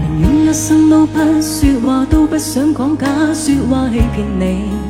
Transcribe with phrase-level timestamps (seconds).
[0.00, 4.89] 宁愿一生都不说话，都不想讲假说话欺骗你。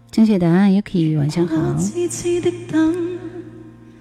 [0.09, 1.55] 正确答案，Yuki，晚上好。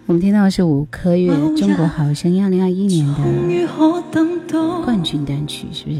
[0.07, 5.97] 我们听到的是五颗月《中国好声音》二零二一年的冠军单曲，是不是？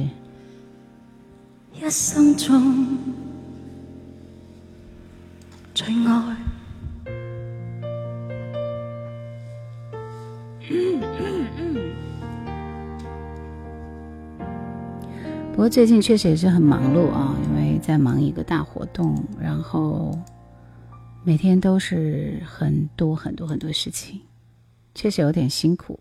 [1.79, 2.87] 一生中
[5.75, 6.44] 最爱。
[15.51, 20.19] 不过最近确实也是很忙碌啊，因为在忙一个大活动，然后
[21.23, 24.19] 每天都是很多很多很多事情，
[24.95, 26.01] 确实有点辛苦。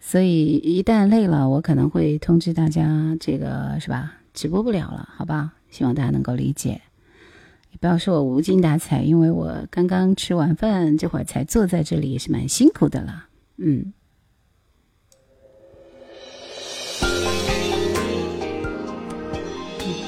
[0.00, 4.14] 所以一旦累了，我可能会通知大家，这个是吧？
[4.32, 5.52] 直播不了了，好吧？
[5.70, 6.80] 希望大家能够理解。
[7.70, 13.26] 也不要说我无精打采，因为我刚刚吃完饭，这会儿才坐在这里，也是蛮辛苦的了。
[13.56, 13.92] 嗯，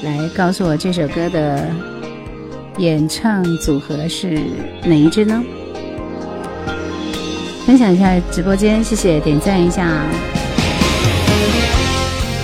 [0.03, 1.65] 来告诉我这首歌的
[2.77, 4.37] 演唱组合是
[4.83, 5.41] 哪一支呢？
[7.65, 9.87] 分享一下直播间，谢谢点赞一下。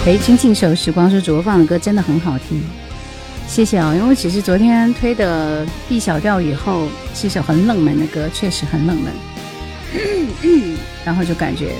[0.05, 2.61] 哎，最近首《时光》是主播放的歌，真的很好听，
[3.45, 3.93] 谢谢啊！
[3.93, 9.32] 因为其实昨天推的《b 小调》以后是一首很冷门的歌，确实很冷门。
[11.05, 11.73] 然后就感觉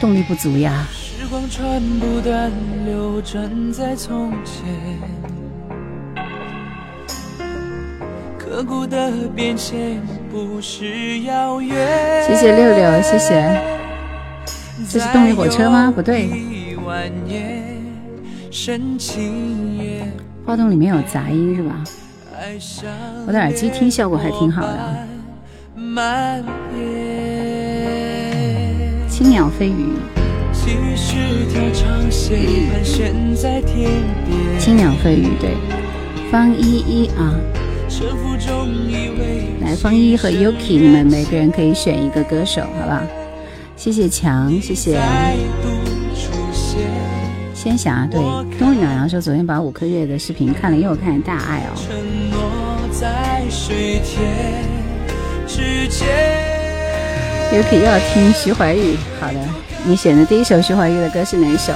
[0.00, 0.86] 动力不足呀。
[0.92, 1.26] 谢
[12.36, 13.62] 谢六六，谢谢。
[14.90, 15.92] 这是动力火车吗？
[15.94, 16.30] 不对。
[20.46, 21.82] 话筒里面有杂音是吧？
[23.26, 25.13] 我的耳机听效果还挺好的。
[25.94, 26.42] 蔓
[26.76, 28.88] 延。
[29.08, 29.86] 青鸟飞鱼。
[34.58, 35.50] 青鸟飞鱼对，
[36.32, 37.32] 方一一啊，
[39.60, 43.02] 来方一和 Yuki，你们每个人可以选一个歌手，好不好？
[43.76, 44.98] 谢谢强，谢谢。
[47.54, 48.20] 仙侠对，
[48.58, 51.74] 冬雨暖阳说昨天把五颗月的视频看了又看，大爱哦。
[51.76, 51.94] 承
[52.32, 52.40] 诺
[52.90, 54.82] 在水天
[57.52, 59.36] 有可以要听徐怀钰，好的，
[59.84, 61.72] 你选的第一首徐怀钰的歌是哪一首？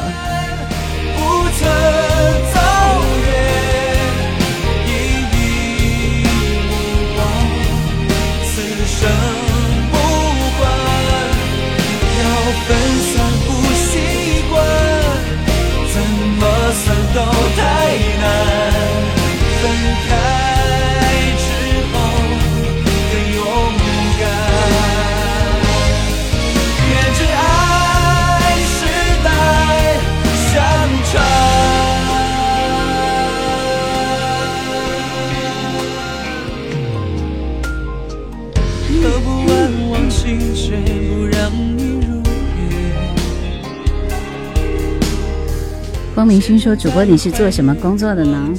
[46.28, 48.50] 明星说：“主播，你是做什么工作的呢？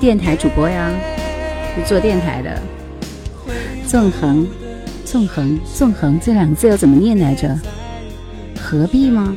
[0.00, 0.90] 电台主播呀，
[1.76, 2.60] 是做电台的。
[3.86, 4.44] 纵横，
[5.04, 7.56] 纵横，纵横，这两个字要怎么念来着？
[8.60, 9.36] 何必吗？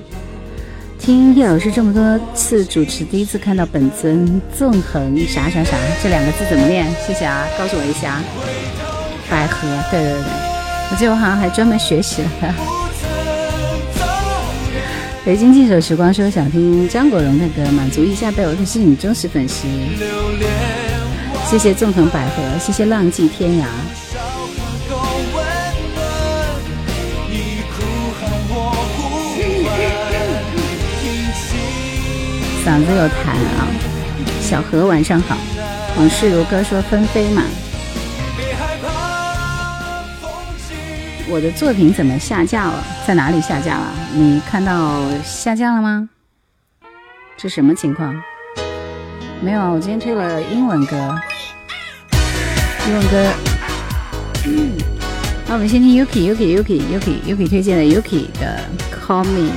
[0.97, 6.87] 听叶老师这么多次主持，第一次看到本尊纵横啥啥啥，这两个字怎么念？
[7.05, 8.19] 谢谢啊，告诉我一下。
[9.29, 10.21] 百合，对对对，
[10.89, 12.29] 我记得我好像还专门学习了。”
[15.25, 19.65] 北京静守时光说想听张国荣的歌，满足一下被我是你忠实粉丝。
[21.49, 23.63] 谢谢纵横百合，谢谢浪迹天涯。
[32.65, 33.65] 嗓子有痰啊，
[34.41, 35.37] 小何晚上好。
[35.97, 37.43] 往事如歌说纷飞嘛。
[41.29, 42.83] 我的作品怎么下架了？
[43.07, 43.93] 在哪里下架了？
[44.13, 46.09] 你看到下架了吗？
[47.37, 48.13] 这什么情况？
[49.41, 50.95] 没有啊，我今天推了英文歌，
[52.87, 53.31] 英文歌。
[54.45, 54.71] 嗯，
[55.47, 58.59] 那我们先听 Yuki Yuki Yuki Yuki Yuki 推荐的 Yuki 的
[58.91, 59.49] c a l l Me》，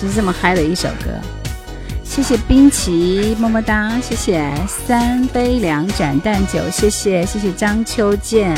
[0.00, 1.10] 是这么嗨的一首歌。
[2.02, 3.92] 谢谢冰淇，么么哒。
[4.02, 8.56] 谢谢三杯两盏淡酒，谢谢谢谢张秋健。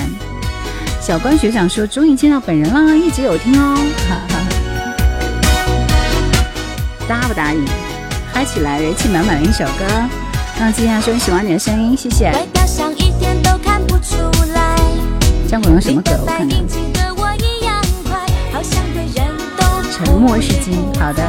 [1.07, 3.77] 小关学长说：“终于见到本人了，一直有听哦。”
[4.09, 4.37] 哈哈，
[7.07, 7.63] 答不答应？
[8.33, 9.85] 嗨起来，人气满满的一首歌。
[10.59, 12.33] 让季来说喜欢你的声音，谢谢。
[15.47, 16.13] 张国荣什么歌？
[16.25, 16.67] 我可能。
[19.93, 20.75] 沉默是金。
[20.99, 21.23] 好的。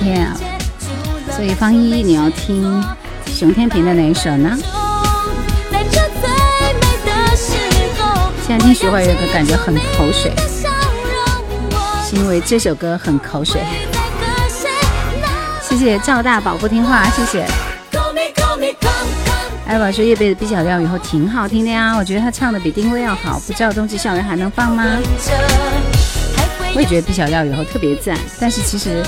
[0.00, 0.34] 天啊，
[1.36, 2.82] 所以方一，你要听
[3.26, 4.56] 熊天平的哪一首呢？
[8.46, 10.32] 现在听徐怀钰的感觉很口水，
[12.08, 13.60] 是因为这首歌很口水。
[15.62, 17.46] 谢谢赵大宝不听话，谢谢。
[19.66, 23.38] 哎，我说叶贝的毕小耀以后挺好听的呀，我觉得他唱的比丁薇要好。
[23.46, 24.82] 不知道冬季校园还能放吗？
[26.74, 29.02] 我也觉得毕小耀以后特别赞，但是其实。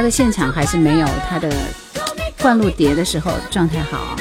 [0.00, 1.52] 他的现场还是没有他的
[2.40, 4.19] 灌录碟的时候状态好。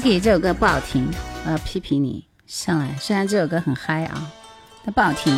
[0.00, 1.08] 这首歌不好听，
[1.46, 2.22] 我要批评你。
[2.46, 4.30] 上来，虽然这首歌很嗨啊，
[4.84, 5.34] 但不好听。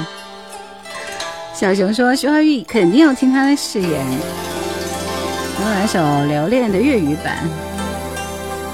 [1.55, 7.37] 小熊说：“徐怀钰肯定要听他的誓言。”我们来首《留恋》的粤语版。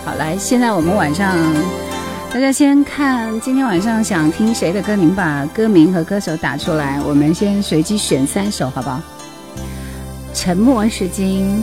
[0.07, 1.37] 好，来，现在我们晚上，
[2.33, 9.01] 大家先看今天晚上想听谁的歌，你们把歌名和歌手打出来，我们先随机选三首，好不好？
[10.33, 11.63] 沉默是金。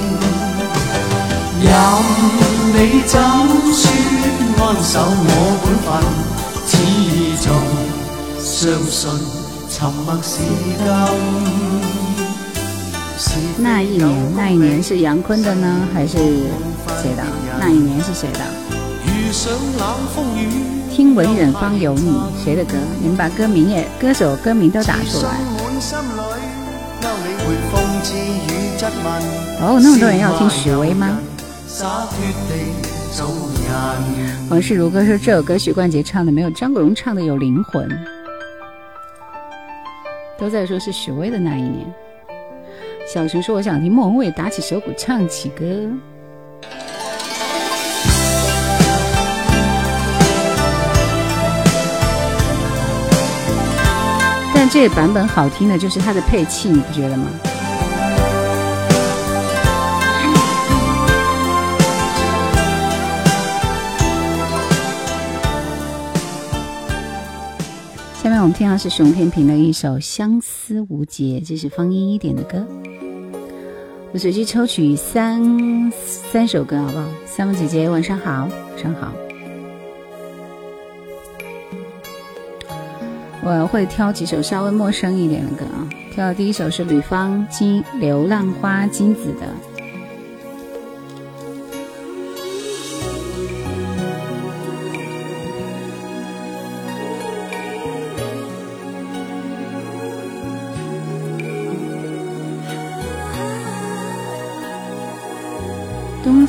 [1.63, 1.73] 任
[2.73, 3.47] 你怎安
[4.83, 9.11] 守我本始相信
[9.69, 10.37] 沉默是
[13.27, 13.63] 金。
[13.63, 17.23] 那一年，那一年是杨坤的呢，还是谁的？
[17.59, 18.39] 那一年是谁的？
[20.95, 22.71] 听闻远方有你，谁的歌？
[23.01, 25.37] 你们把歌名、也歌手、歌名都打出来。
[29.63, 31.17] 哦，那么多人要听许巍吗？
[34.49, 37.87] 王世如哥说这首歌许冠杰唱的没有张国荣唱的有灵魂，
[40.37, 41.89] 都在说是许巍的那一年。
[43.11, 45.63] 小熊说我想听莫文蔚打起手鼓唱起歌，
[54.53, 57.27] 但这版本好听的就是它的配器，你不觉得吗？
[68.43, 72.65] 我们听到是熊天平的一首《相思无解》，这是方一一点的歌。
[74.13, 77.07] 我随机抽取三三首歌，好不好？
[77.23, 79.13] 三木姐姐，晚上好，晚上好。
[83.43, 85.87] 我会挑几首稍微陌生一点的歌啊。
[86.11, 89.70] 挑的第一首是吕方金流浪花金子的。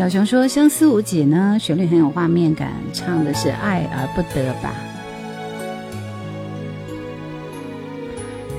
[0.00, 4.74] 小熊说：“相思无解呢，旋律很有画面感，唱的是爱而不得吧？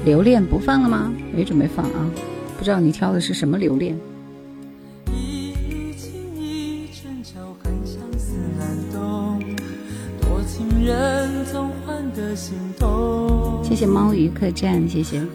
[0.05, 1.12] 留恋不放了吗？
[1.33, 2.12] 没准备放啊，
[2.60, 3.98] 不知道你挑的是什么留恋。”
[13.67, 15.25] 谢谢猫鱼客栈，谢谢。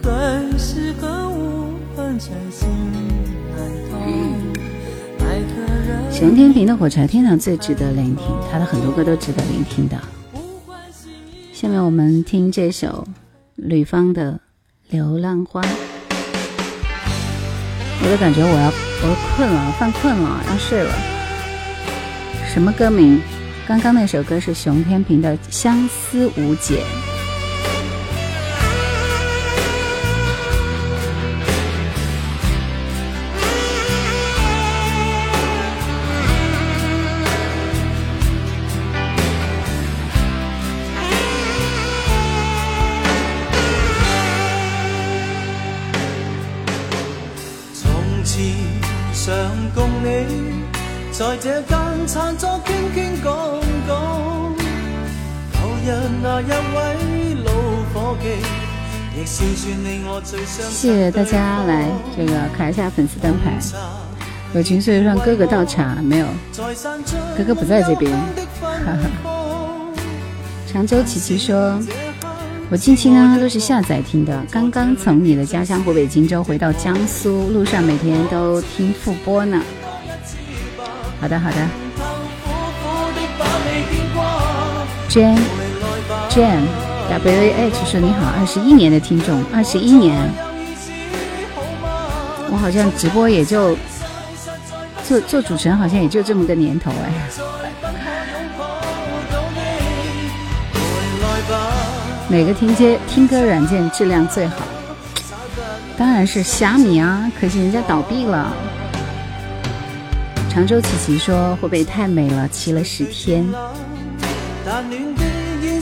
[6.18, 10.00] 熊天平的《火柴天堂》最值得聆听，他的很多歌都值得聆听的。
[11.52, 13.06] 下面我们听这首
[13.56, 14.32] 吕方的
[14.88, 15.60] 《流浪花》。
[18.02, 20.90] 我都感觉我要，我困了，犯困了，要睡了。
[22.50, 23.20] 什么歌名？
[23.66, 26.78] 刚刚那首歌是熊天平的《相思无解》。
[59.26, 63.58] 谢谢大家来这个卡一下粉丝灯牌，
[64.54, 66.26] 友情说让哥哥倒茶没有，
[67.36, 68.10] 哥哥不在这边。
[70.72, 71.76] 常州琪琪说，
[72.70, 79.60] 我近期呢都是下载听的，刚刚从你的家乡湖北荆州回到江苏，路上每天都听复播呢。
[81.20, 81.56] 好的好的
[85.10, 85.40] ，Jane
[86.30, 86.85] Jane。
[87.08, 90.14] W a H 说你好，二十一年的听众，二十一年，
[92.50, 93.76] 我好像直播也就，
[95.06, 97.12] 做做主持人好像也就这么个年头哎。
[102.28, 104.56] 哪 个听接听歌软件质量最好？
[105.96, 108.52] 当然是虾米啊，可惜人家倒闭了。
[110.50, 113.46] 常州琪琪说，湖北太美了，骑了十天。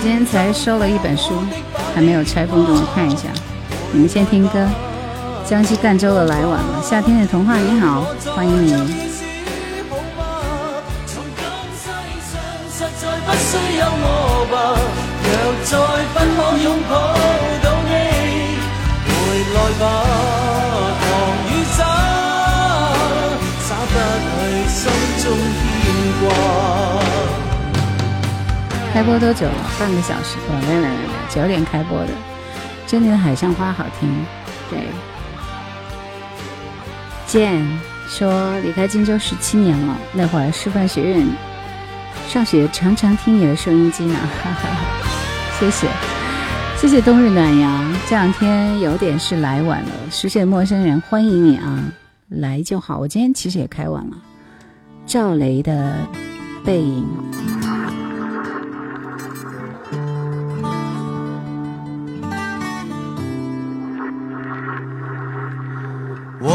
[0.00, 1.34] 今天才收了一本书，
[1.94, 3.28] 还没有拆封，给我看一下。
[3.92, 4.66] 你们先听歌，
[5.46, 6.82] 江西赣州的来晚了。
[6.82, 8.02] 夏天的童话，你好，
[8.34, 8.72] 欢迎你。
[25.22, 26.81] 中牵挂。
[28.92, 29.70] 开播多久了？
[29.80, 30.36] 半个小时。
[30.50, 30.90] 没来没来，
[31.30, 32.08] 九点开播的。
[32.86, 34.10] 珍妮的《海上花》好听。
[34.68, 34.86] 对。
[37.26, 37.66] 见
[38.06, 41.26] 说离开荆州十七年了，那会儿师范学院
[42.28, 44.14] 上学，常常听你的收音机呢。
[45.58, 45.86] 谢谢，
[46.76, 47.90] 谢谢冬日暖阳。
[48.06, 50.10] 这两天有点事来晚了。
[50.10, 51.82] 悉的陌生人，欢迎你啊，
[52.28, 52.98] 来就好。
[52.98, 54.16] 我今天其实也开晚了。
[55.06, 55.96] 赵雷的
[56.62, 57.08] 背影。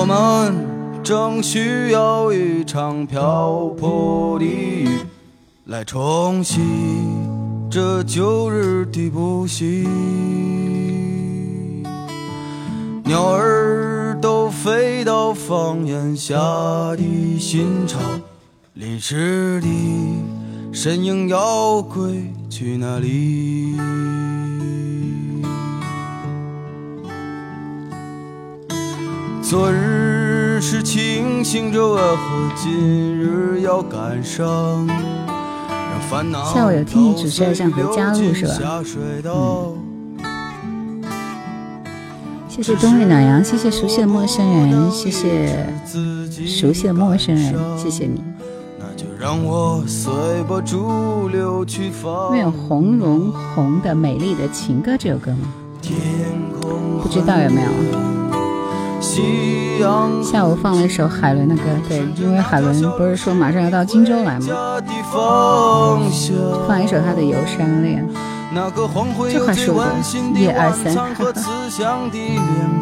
[0.10, 0.14] 我
[0.50, 4.88] 们正需要一场瓢泼的雨，
[5.66, 6.62] 来冲洗
[7.70, 9.84] 这旧日的不幸。
[13.04, 16.36] 鸟儿都飞到房檐下
[16.96, 18.00] 的新巢，
[18.76, 19.68] 淋湿的
[20.72, 24.17] 身影要归去哪里？
[29.50, 31.96] 昨日日是清醒着
[32.54, 34.86] 今要感下午
[36.70, 38.60] 有听你一直在这回家路是吧？
[40.66, 41.02] 嗯，
[42.50, 45.66] 谢谢冬日暖阳，谢谢熟悉的陌生人，谢谢
[46.46, 48.22] 熟悉的陌生人，谢谢你。
[52.30, 55.54] 那有红红红的美丽的情歌这首歌吗？
[57.02, 57.70] 不知道有没有？
[60.24, 64.54] 下午放了一首海伦的歌，对，因为海伦不是说马上要到荆州来吗？
[66.68, 68.08] 放一首他的《游山恋》，
[69.32, 71.34] 这话说的一二三，哈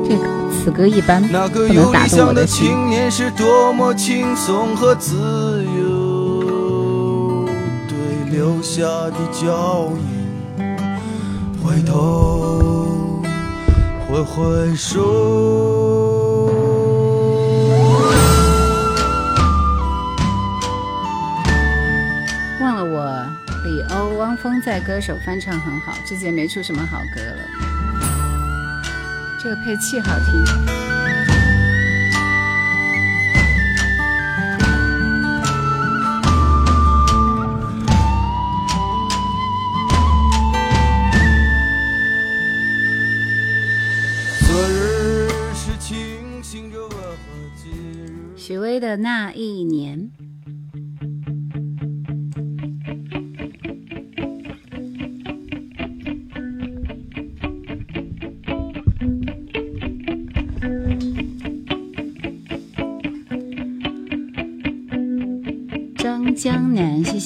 [0.08, 0.41] 这个。
[0.64, 7.50] 此歌一般那个有理想的青年是多么轻松和自由
[7.90, 13.24] 对留下的脚印回头
[14.08, 15.02] 挥挥手
[22.62, 23.26] 忘了我
[23.66, 27.71] 李欧汪峰在歌手翻唱很好之前没出什么好歌了
[29.44, 30.46] 这个配器好听。
[44.46, 50.12] 昨日是庆幸着我和许巍的那一年。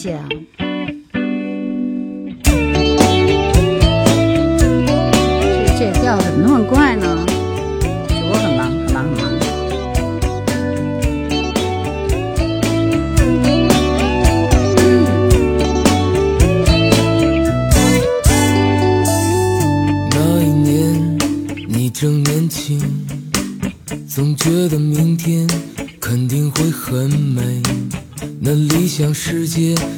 [0.05, 0.44] 想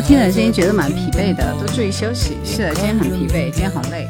[0.00, 2.36] 听着声音觉得蛮疲惫的，多注意休息。
[2.44, 4.08] 是的，今天很疲惫，今天好累，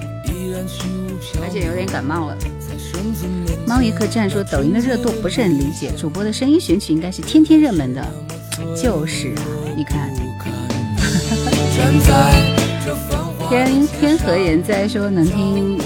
[1.43, 2.37] 而且有点感冒了。
[3.67, 8.05] 猫一刻站说，抖音的热度不是很理解，主播的声音选取应该是天天热门的。
[8.77, 9.43] 就是啊，
[9.77, 10.11] 你看，
[13.49, 15.79] 天天和人在说能听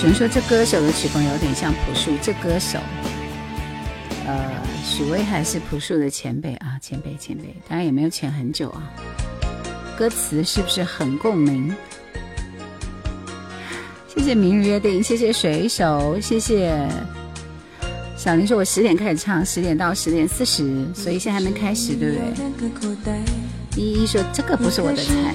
[0.00, 2.10] 只能说这歌手的曲风有点像朴树。
[2.22, 2.78] 这歌手，
[4.26, 4.48] 呃，
[4.82, 8.90] 许巍还是朴树的前辈啊，前辈前辈，当然也没有潜很久啊。
[9.98, 11.76] 歌词是不是很共鸣？
[14.08, 16.88] 谢谢《明日约定》，谢谢水手，谢谢
[18.16, 23.12] 小林说我十点开始唱，十点到十点四十，所以现在还没开始，对不对？
[23.76, 25.34] 依依说这个不是我的菜。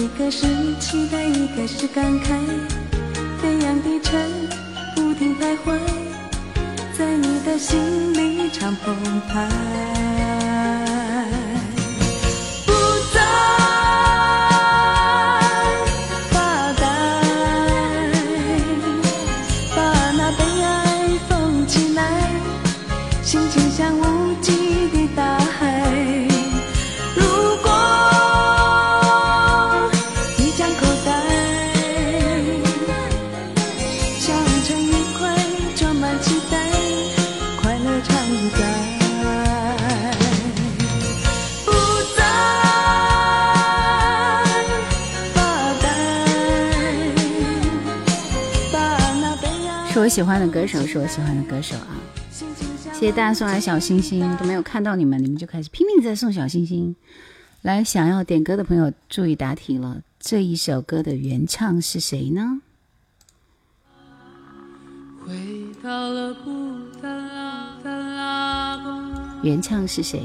[0.00, 0.46] 一个是
[0.78, 2.38] 期待，一个是感慨，
[3.42, 4.30] 飞扬的尘
[4.94, 5.76] 不停徘徊，
[6.96, 8.94] 在你的心里常澎
[9.28, 9.97] 湃。
[50.08, 51.86] 喜欢的歌手是我喜欢的歌手啊！
[52.32, 56.96] 谢谢大家送来小星星，都没有看到你们，你们就开始拼命在送小星星。
[57.62, 62.60] 来，想要点歌的朋友注意答题了，这一首歌的原唱是谁呢？
[65.26, 65.36] 回
[65.82, 66.34] 到了
[69.42, 70.22] 原唱是谁？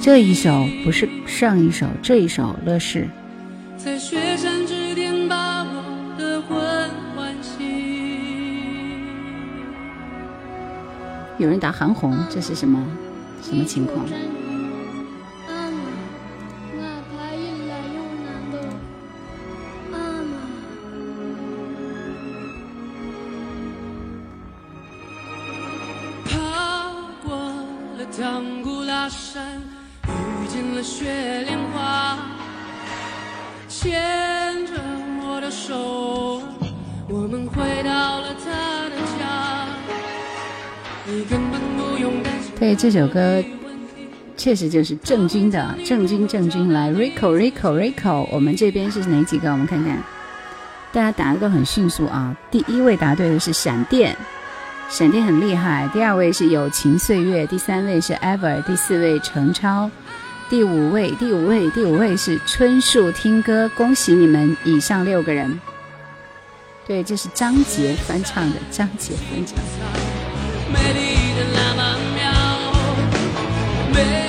[0.00, 3.08] 这一首不是上一首，这一首乐视。
[3.82, 4.85] 在雪山之。
[6.48, 6.88] 欢
[7.42, 7.96] 喜。
[11.38, 12.82] 有人答韩红，这是什么
[13.42, 14.06] 什么情况？
[42.78, 43.42] 这首歌
[44.36, 49.50] 确实就是郑钧的，郑钧，郑钧来，Rico，Rico，Rico，我们这边是哪几个？
[49.50, 49.96] 我们看看，
[50.92, 52.36] 大家答的都很迅速啊！
[52.50, 54.14] 第一位答对的是闪电，
[54.90, 59.88] 闪电很厉害；第二位是友情岁月；第三位是 Ever；第四位程超；
[60.50, 63.10] 第五位，第五位，第五位是春树。
[63.10, 65.58] 听歌，恭喜你们以上六个人。
[66.86, 71.15] 对，这是张杰翻唱的，张杰翻唱。
[73.96, 74.25] baby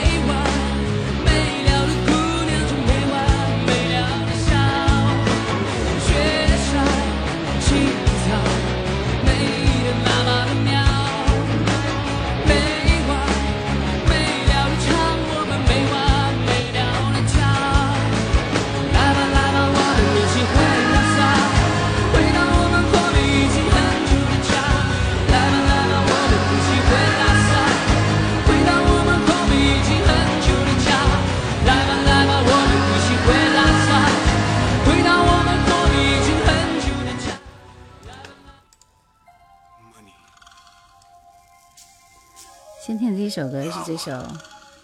[43.39, 44.11] 首歌是这首《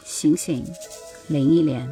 [0.06, 0.64] 醒醒》，
[1.28, 1.92] 林忆莲，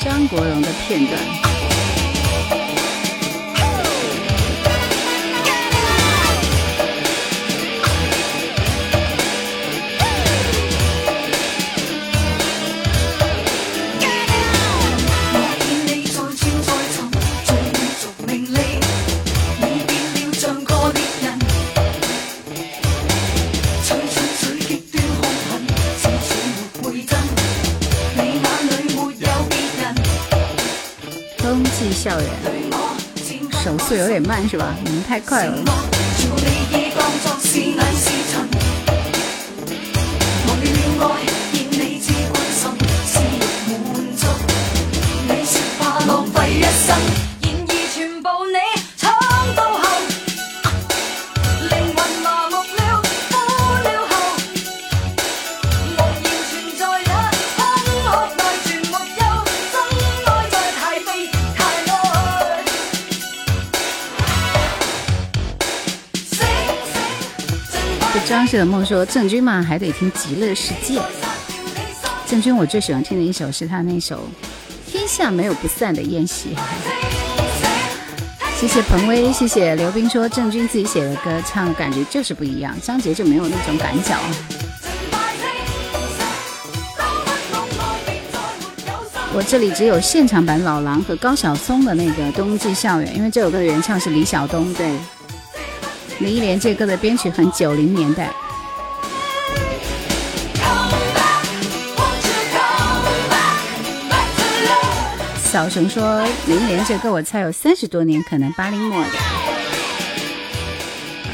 [0.00, 1.51] 张国荣的片段。
[31.92, 32.28] 校园，
[33.62, 34.74] 手速有点慢是吧？
[34.82, 35.52] 你们太快了。
[68.54, 70.98] 谢梦说：“郑钧嘛，还得听《极乐世界》。
[72.26, 74.28] 郑钧我最喜欢听的一首是他那首
[74.92, 76.50] 《天下没有不散的宴席》。
[78.60, 84.14] 谢谢彭威，谢谢刘斌说郑钧自己写的歌唱感觉就是不一样，张杰就没有那种感觉。
[89.34, 94.92] 我这里只有现场版老狼和高晓松的那个《冬季校园》，因为这首歌的原唱是李晓东，对。”
[96.22, 98.30] 林忆莲这歌的编曲很九零年代。
[105.50, 109.08] 小熊说林忆莲这歌我猜有三十多年，可能八零末的，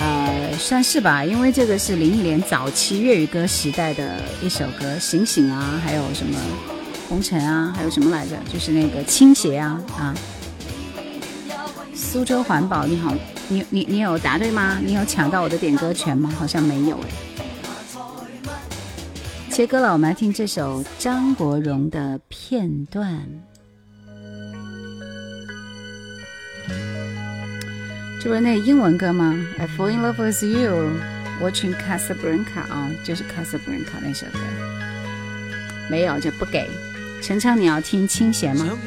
[0.01, 6.37] 呃，算是吧，因为这个是林忆莲早期粤语歌时代的一首歌，《醒醒》啊，还有什么
[7.09, 8.35] 《红尘》啊，还有什么来着？
[8.53, 10.15] 就是那个《倾斜》啊啊。
[11.95, 13.13] 苏州环保你好。
[13.51, 14.79] 你你你有答对吗？
[14.79, 16.31] 你有抢到我的点歌权吗？
[16.39, 17.09] 好像没有诶。
[19.51, 23.23] 切歌了，我们来听这首张国荣的片段。
[28.21, 30.91] 这不是那英文歌吗？I fall in love with you,
[31.41, 33.57] watching c a s a b r a n c a 啊，就是 c a s
[33.57, 34.39] a b r a n c a 那首歌。
[35.91, 36.69] 没有就不给。
[37.23, 38.79] 陈昌，你要听清弦吗？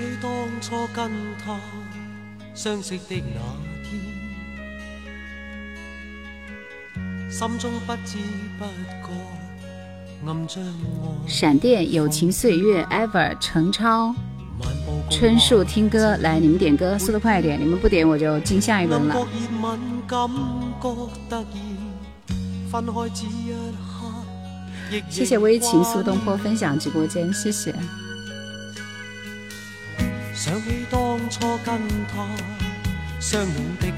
[11.28, 14.14] 闪电友情岁月，Ever，陈超，
[15.10, 19.26] 春树听歌来，你们点歌，速度快一点，你们不点我就进下一轮了。
[25.10, 27.74] 谢谢微情苏东坡分享直播间，谢谢。
[30.36, 32.28] 想起当初跟他
[33.22, 33.54] 相的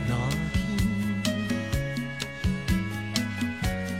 [0.07, 0.52] 那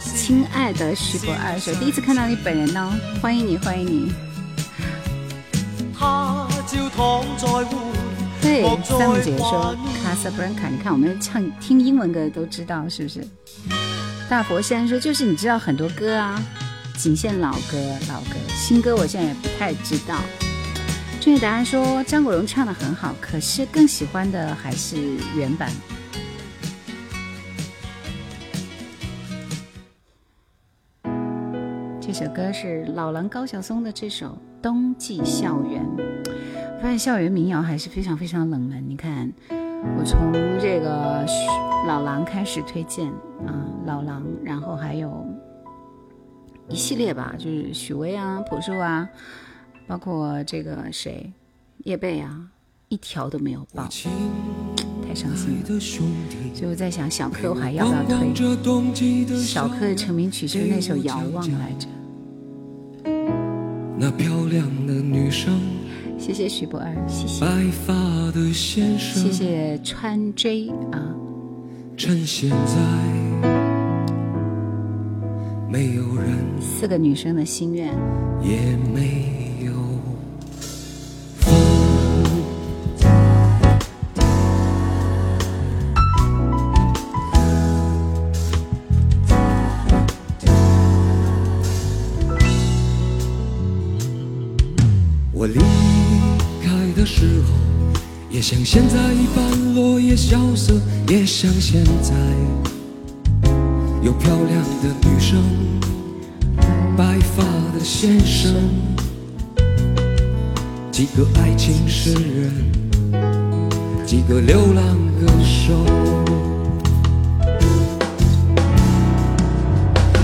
[0.00, 4.12] 心亲爱的徐博二叔，第一次看到你本人呢，欢迎你，欢迎你。
[8.42, 13.24] 对，三木姐说，Casa Branca，你看我们唱听英文歌都知道是不是？
[14.28, 16.42] 大佛先在说就是你知道很多歌啊，
[16.98, 20.20] 仅限老歌，老歌，新歌我现在也不太知道。
[21.20, 24.96] 正确答案说张国荣唱的很好，可是更喜欢的还是
[25.36, 25.70] 原版。
[32.00, 34.28] 这首歌是老狼高晓松的这首
[34.62, 35.84] 《冬季校园》。
[36.80, 38.82] 发现校园民谣还是非常非常冷门。
[38.88, 39.30] 你看，
[39.98, 41.22] 我从这个
[41.86, 43.06] 老狼开始推荐
[43.46, 45.22] 啊，老狼，然后还有
[46.70, 49.06] 一系列吧，就是许巍啊、朴树啊。
[49.90, 51.32] 包括这个谁，
[51.78, 52.48] 叶贝啊，
[52.90, 53.82] 一条都没有报，
[55.08, 55.66] 太伤心了。
[55.82, 59.36] 所以我在想，小柯我还要不要推？
[59.42, 61.88] 小的成名曲是那首《遥望》来着。
[66.16, 68.96] 谢谢徐博儿，谢谢。
[69.10, 71.12] 谢谢川 J 啊。
[76.62, 77.92] 四个女生的心愿。
[78.40, 78.56] 也
[78.94, 79.39] 没。
[98.40, 100.72] 也像现在一般落叶萧瑟，
[101.06, 102.14] 也像现在，
[104.02, 105.44] 有漂亮的女生，
[106.96, 107.44] 白发
[107.78, 108.50] 的先生，
[110.90, 113.70] 几个爱情诗人，
[114.06, 114.86] 几个流浪
[115.20, 115.74] 歌手。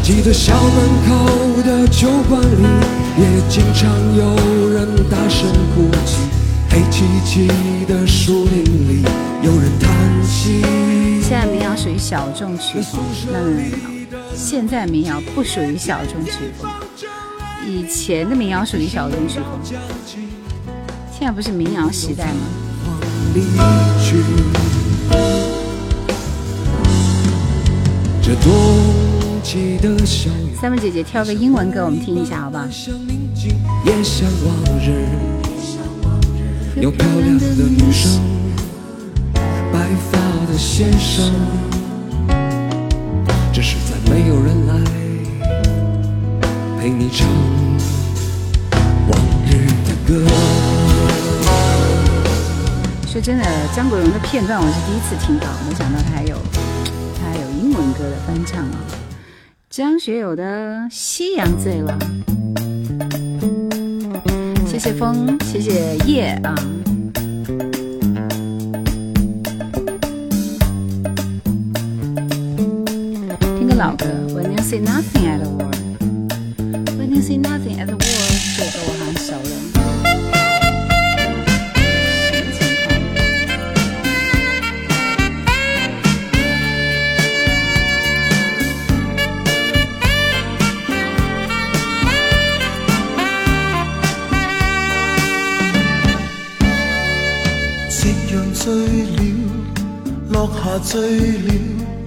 [0.03, 2.67] 记得校门口的酒馆里，
[3.21, 6.46] 也经常有人大声哭泣。
[6.77, 7.47] 黑漆漆
[7.89, 9.03] 的树林里
[9.43, 10.61] 有人叹息。
[11.23, 13.01] 现在民谣属于小众曲风，
[13.33, 16.71] 那现在民谣不属于小众曲风，
[17.67, 19.59] 以前的民谣属于小众曲风，
[21.11, 22.41] 现在不是民谣时代吗？
[28.21, 30.05] 这的
[30.61, 32.69] 三位姐姐挑个英文歌我们听一下，好吧？
[33.87, 35.07] 也像往日。
[36.81, 38.21] 有漂亮的女生，
[39.73, 39.79] 白
[40.13, 41.33] 发的先生，
[43.51, 44.75] 只是再没有人来
[46.79, 47.27] 陪你唱
[49.11, 50.23] 往日的歌。
[53.07, 56.37] 说真的，张国荣的片段我是第一次听到，没想到他还有
[57.19, 58.77] 他还有英文歌的翻唱啊！
[59.71, 61.97] 张学友的《夕阳醉了》。
[64.79, 66.55] 谢谢风，谢谢叶啊。
[73.59, 74.05] 听个老歌
[74.35, 78.06] ，When you s a y nothing at all，When you s a y nothing at all。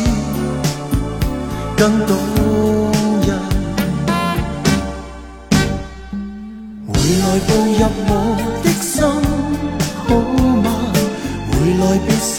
[1.76, 2.79] 更懂。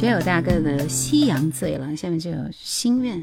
[0.00, 3.22] 学友大哥的夕阳醉了下面就有心愿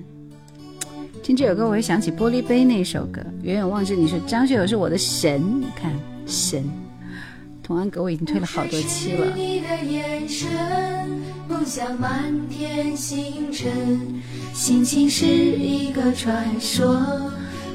[1.24, 5.92] 听这首歌我又想起玻璃杯那首歌远远望着你说张学友是我的神你看
[6.28, 6.64] 神
[7.64, 10.48] 同安阁我已经退了好多期了你的眼神
[11.50, 13.72] 梦想满天星辰
[14.54, 16.96] 心情是一个传说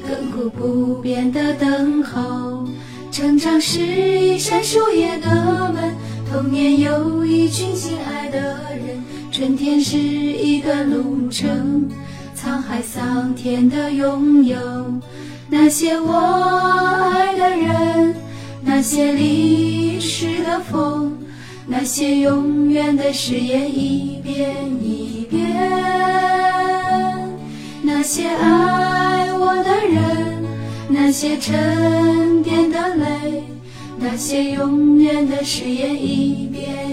[0.09, 2.65] 亘古不变的等候
[3.11, 5.93] 成长是一扇树叶的门
[6.31, 8.39] 童年有一群心爱的
[8.77, 8.92] 人
[9.33, 11.89] 春天是一段路程，
[12.37, 14.55] 沧海桑田的拥有。
[15.49, 16.13] 那些我
[17.15, 18.13] 爱的人，
[18.63, 21.17] 那些离世的风，
[21.65, 25.51] 那些永远的誓言一遍一遍。
[27.81, 30.43] 那些爱我的人，
[30.87, 33.43] 那些沉淀的泪，
[33.97, 36.92] 那些永远的誓言一遍。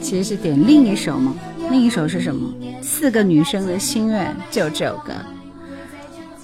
[0.00, 1.32] 其实是点另一首吗？
[1.72, 2.54] 另一首是什么？
[2.82, 5.14] 四个女生的心愿就这首歌。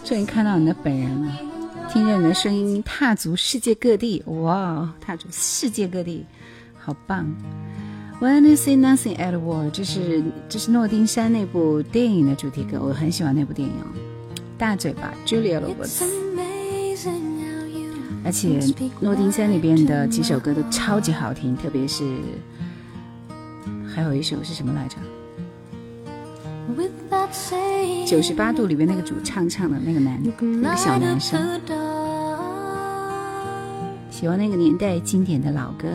[0.02, 1.30] 终于看到你的本人了，
[1.92, 6.24] 听见你的声音，踏足世界各地，哇，踏足世界各地，
[6.78, 7.26] 好棒
[8.22, 13.84] ！When you say nothing at all，这是这是诺丁山那部电影的主题歌，我很喜欢那部电影哦。
[14.56, 16.04] 大嘴巴 Julia Roberts，
[18.24, 18.58] 而且
[19.02, 22.02] 诺丁山里边的几首歌都超级好听，特别是
[23.94, 24.96] 还有一首是什么来着？
[28.06, 30.20] 九十八度里面那个主唱唱的那个男，
[30.60, 31.40] 那个小男生，
[34.10, 35.88] 喜欢那个年代经典的老歌。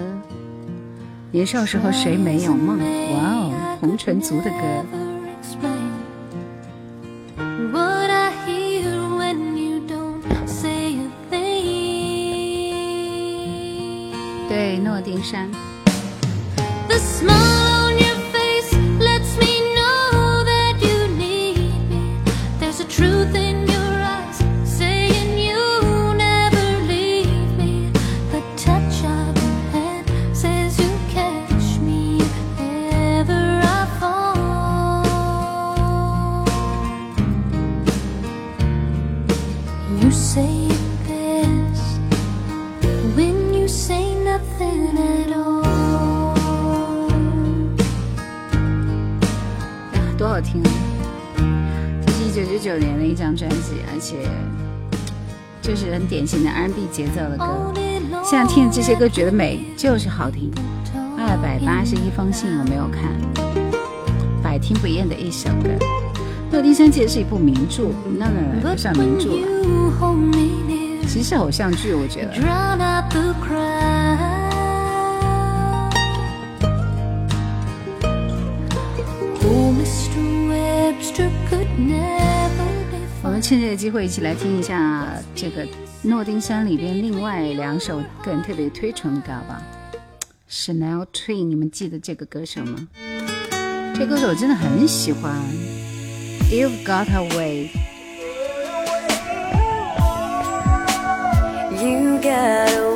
[1.31, 2.77] 年少时候谁没有梦？
[2.77, 4.85] 哇哦，红尘族的歌。
[14.49, 15.49] 对，诺丁山。
[16.87, 17.72] The smile
[52.63, 54.15] 九年的一张专辑，而且
[55.61, 57.45] 就是很典型的 R&B 节奏的歌。
[58.23, 60.49] 现在听这些歌觉得美，就是好听。
[61.17, 63.03] 二百八十一封信我没有看，
[64.41, 65.67] 百听不厌的一首歌。
[66.53, 68.33] 《诺丁山》其实是一部名著，那么
[68.69, 70.17] 偶像名著了。
[71.05, 72.92] 其实偶像剧，我觉得。
[83.53, 85.63] 现在个机会，一起来听一下这个
[86.01, 89.61] 《诺丁山》里边另外两首，个人特别推崇，的歌吧
[90.49, 92.87] ？Chanel t w e n 你们记得这个歌手吗？
[93.95, 95.39] 这歌手我真的很喜欢。
[96.51, 97.69] You've got away,
[101.79, 102.92] you got.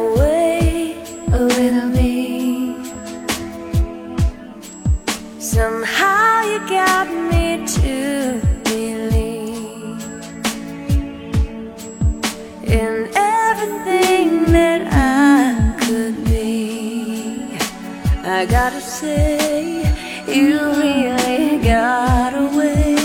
[18.36, 19.82] I gotta say,
[20.26, 22.96] you really got away.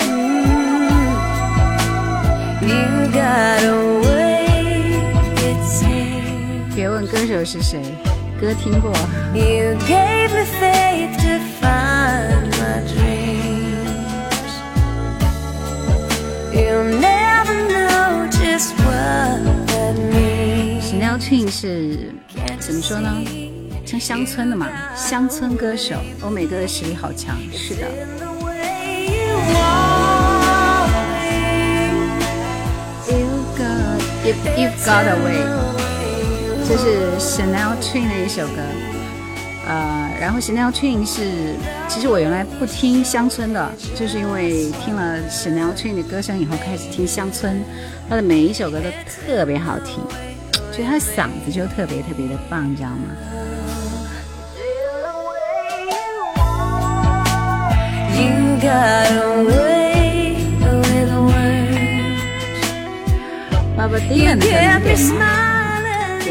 [0.00, 0.66] Mm.
[2.62, 5.00] You got away,
[5.36, 6.74] it seems.
[6.74, 7.80] 别问歌手是谁，
[8.40, 8.92] 歌听过。
[9.34, 14.52] You gave me faith to find my dreams.
[16.52, 20.90] You never know just what that means.
[20.90, 22.12] Chanel Twin 是
[22.58, 23.24] 怎么说呢？
[23.91, 27.81] 像乡村的嘛，乡村歌手，欧美歌的实力好强，是的。
[34.55, 35.43] you've got away，
[36.65, 38.61] 这是 c h a n e l Train 的一首歌。
[39.67, 41.55] 呃，然后 c h a n e l Train 是，
[41.89, 47.61] 其实我原来不听乡村的，就是因为听了 c h a n e l Train 的歌声以后开始听乡村，
[48.07, 48.85] 他的每一首歌都
[49.27, 49.95] 特别好听，
[50.71, 53.49] 所以他嗓子就特别特别的棒，你知道吗？
[63.77, 64.79] 爸爸，听嘛，你点。
[64.95, 65.15] 只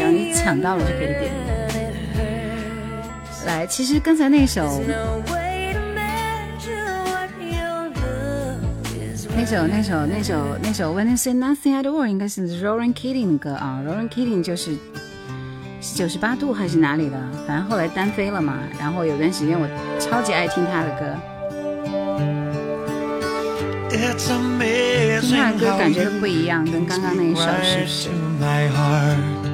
[0.01, 1.31] 要你抢到了就可以点。
[3.45, 4.81] 来，其实刚才那首，
[9.35, 14.75] 那首那首那首那首 "When they say nothing at all" 应该是 Rolling Kidney 的歌啊，Rolling Kidney 就是
[15.95, 19.67] 九十八度还是哪里的，反正后来单飞了嘛，然后有段时间我
[19.99, 21.30] 超级爱听他的歌。
[24.00, 29.46] 听他 amazing 的歌 how 感觉 you 不一样，跟刚刚那一首是不 right 是 to？my heart.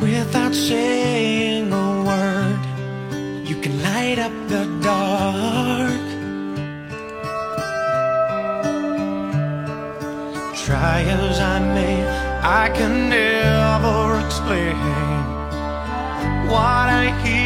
[0.00, 2.58] Without saying a word,
[3.48, 6.02] you can light up the dark.
[10.64, 12.04] Try as I may,
[12.42, 14.76] I can never explain
[16.48, 17.45] what I hear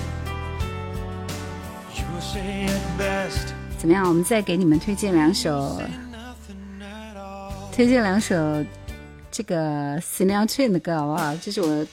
[3.77, 4.07] 怎么样？
[4.07, 5.77] 我们再给你们推荐两首，
[7.73, 8.35] 推荐两首
[9.29, 11.35] 这个 Sinatra 的歌好不好？
[11.41, 11.85] 这是我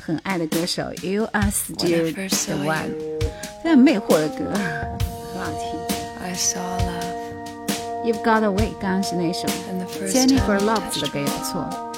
[0.00, 2.98] 很爱的歌手，You Are Still the One，
[3.62, 5.96] 非常魅惑的歌，很好听。
[6.24, 9.46] I saw love, You've Got Away，刚刚是那首。
[10.08, 11.92] Jennifer Love's 的歌也不错。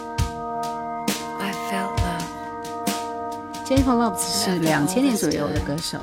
[3.64, 5.99] Jennifer Love's 是两千年左右的歌手。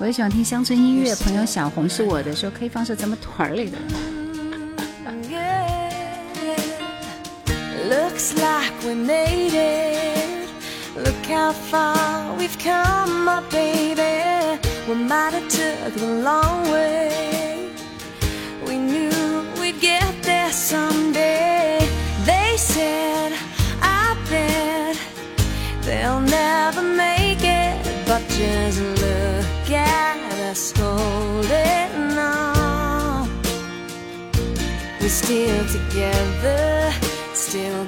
[0.00, 3.78] 我也喜欢听乡村音乐，朋友小红是我的，说可以放首咱们团儿里的。
[35.04, 36.90] We're still together,
[37.34, 37.84] still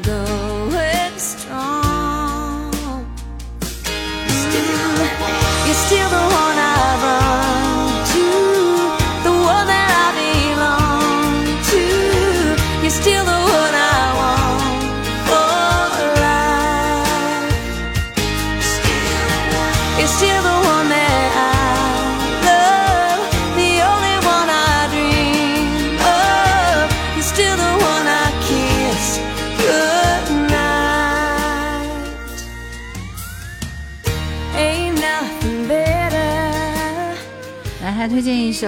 [38.16, 38.66] 推荐一首，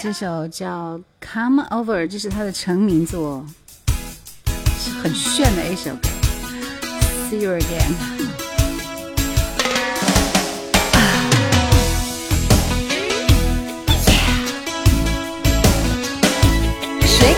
[0.00, 3.44] 这首叫《Come Over》，这是他的成名作，
[4.78, 6.88] 是很炫的一首歌。
[7.30, 7.92] See you again。
[17.04, 17.36] 谁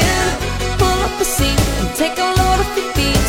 [0.78, 3.28] pull up a seat and take a load off your feet.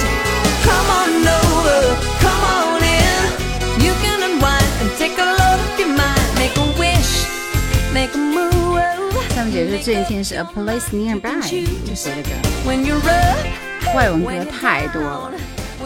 [0.65, 5.89] Come on over, come on in, you can unwind and take a load off your
[5.89, 7.27] mind, make a wish,
[7.93, 8.55] make a move.
[9.35, 12.31] 下面解释这一天是《A Place Nearby》，这谁的歌？
[12.67, 15.33] When you're up, 外文歌太多了，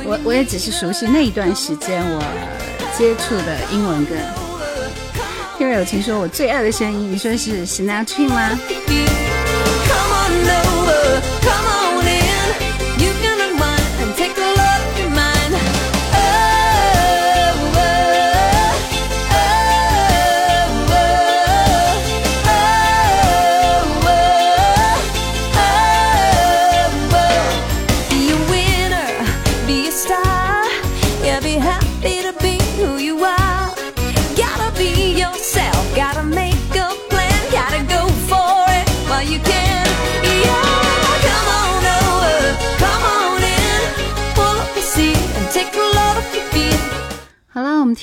[0.08, 2.22] 我我也只是熟悉那一段时间我
[2.96, 4.14] 接触的英文歌，
[5.58, 8.52] 听友情说，我最爱的声音，你说是 Sinatra 吗？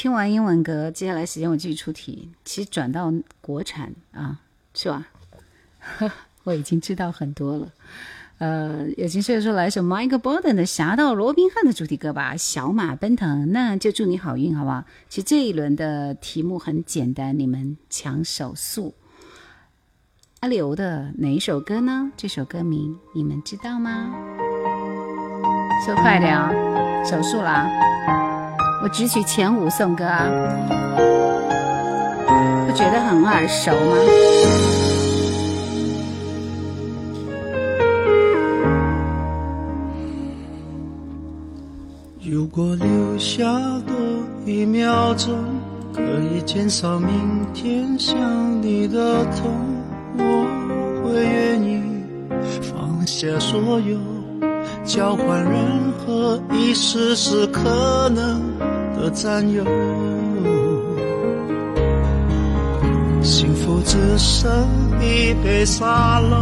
[0.03, 2.28] 听完英文歌，接下来时间我继续出题。
[2.44, 4.40] 其实转到国产啊，
[4.74, 5.07] 是吧？
[6.42, 7.68] 我已经知道很多了。
[8.38, 13.44] 呃，有情说说来首 Michael Bolton 的《侠盗罗宾汉》的主题歌吧，《小马奔腾》。
[13.53, 14.84] 那就祝你好运，好不好？
[15.09, 18.92] 其实这一轮的题目很简单，你们抢手速。
[20.40, 22.11] 阿刘的哪一首歌呢？
[22.16, 24.12] 这首歌名你们知道吗？
[25.86, 26.50] 说快点啊，
[27.05, 27.68] 手速啦！
[28.82, 30.26] 我只取前五送歌啊，
[32.66, 33.96] 不觉得很耳熟吗？
[42.24, 43.44] 如果留下
[43.86, 43.94] 多
[44.44, 45.32] 一秒钟，
[45.94, 46.02] 可
[46.34, 48.20] 以减少明天想
[48.60, 49.52] 你的痛，
[50.18, 51.80] 我会愿意
[52.64, 54.21] 放下所有。
[54.84, 58.42] 交换任何一丝丝可能
[58.98, 59.64] 的占有，
[63.22, 64.50] 幸福只剩
[65.00, 66.36] 一杯沙漏，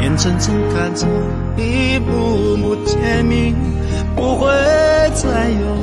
[0.00, 1.06] 眼睁睁看着
[1.58, 3.54] 一幕幕甜蜜
[4.16, 4.46] 不会
[5.14, 5.76] 再有，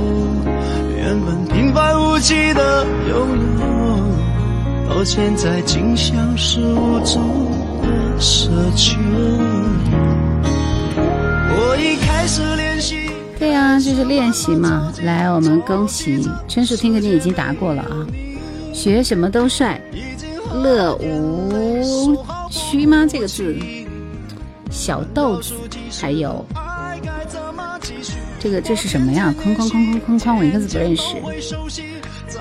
[0.98, 3.28] 原本平凡无奇的拥
[3.60, 7.20] 有，到现在竟像是无助
[7.84, 9.53] 的奢求。
[13.40, 14.94] 对呀，就是练习嘛。
[15.04, 18.08] 来，我们恭喜春树听歌，你已经答过了啊。
[18.74, 19.80] 学什么都帅，
[20.54, 21.84] 乐无
[22.50, 23.06] 虚吗？
[23.08, 23.54] 这个字，
[24.72, 25.54] 小豆子，
[26.00, 26.46] 还有
[28.40, 29.34] 这个这是什么呀？
[29.44, 31.18] 空空空空空空，我一个字不认识。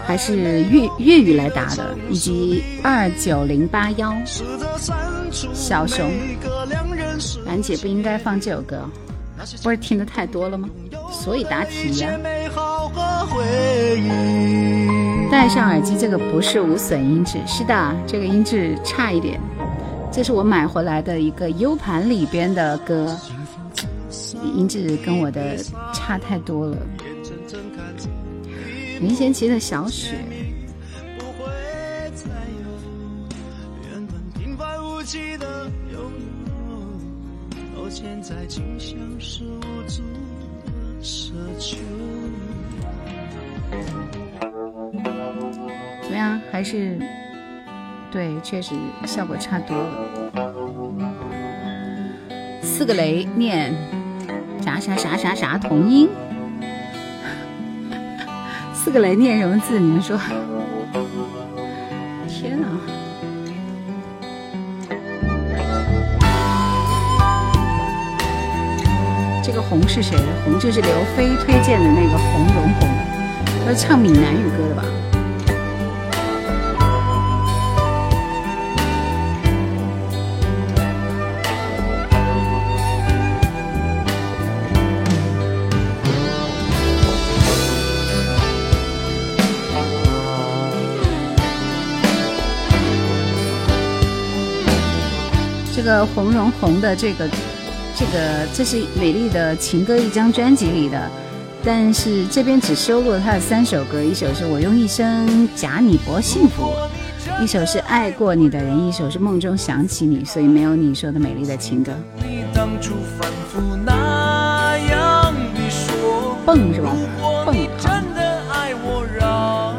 [0.06, 4.14] 还是粤粤语来答的，以及二九零八幺，
[5.52, 6.08] 小熊，
[7.44, 8.78] 兰姐不应该放这首歌。
[9.62, 10.68] 不是听的太多了吗？
[11.10, 12.08] 所以答题呀。
[15.30, 19.40] 戴上耳机，这个不是无损音质，是的，这个音质差一点。
[20.10, 23.18] 这是我买回来的一个 U 盘里边的歌，
[24.54, 25.56] 音质跟我的
[25.94, 26.76] 差太多了。
[29.00, 30.16] 林贤齐的小雪。
[48.12, 48.74] 对，确实
[49.06, 49.90] 效果差多了。
[52.62, 53.72] 四个雷念
[54.62, 56.10] 啥啥啥啥啥同音，
[58.74, 59.80] 四个雷念什么字？
[59.80, 60.18] 你们说？
[62.28, 62.68] 天哪！
[69.42, 70.18] 这个红是谁？
[70.44, 72.94] 红就是刘飞推荐的那个红蓉红，
[73.66, 74.84] 是唱闽南语歌的吧？
[95.84, 97.28] 这个红蓉红的这个
[97.96, 101.10] 这个，这是《美丽的情歌》一张专辑里的，
[101.64, 106.70] 但是这边只收录了他的三首歌，一首是我用一生假你博幸福，
[107.42, 111.90] 一首是爱过你的人，一首是梦中想起你，所以没有你说的《美丽的情歌》。
[116.46, 116.94] 蹦是吧？
[117.44, 118.00] 蹦哈！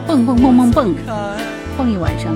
[0.05, 0.93] 蹦蹦蹦蹦蹦，
[1.77, 2.35] 蹦一晚上。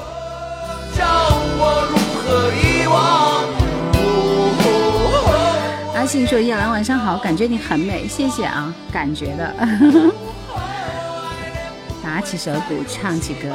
[5.93, 9.53] 阿信说：“叶兰晚上好，感觉你很美，谢谢啊，感觉的。”
[12.03, 13.49] 打起手鼓，唱起歌。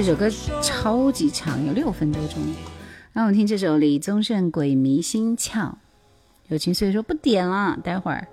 [0.00, 0.30] 这首歌
[0.62, 2.38] 超级长，有六分多钟。
[3.12, 5.50] 让我们听这首李宗盛《鬼迷心窍》，
[6.46, 8.24] 友情所以说不点了，待会儿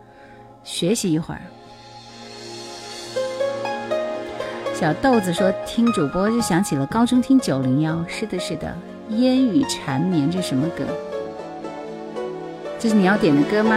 [0.63, 1.41] 学习一会儿。
[4.75, 8.71] 小豆子说听主播就想起了高中听九零幺，是的，是的，
[9.15, 10.83] 《烟雨缠绵》这是什么歌？
[12.77, 13.75] 这是你要点的歌吗？